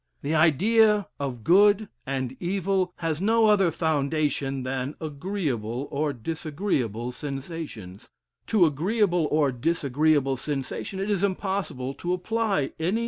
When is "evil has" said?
2.39-3.21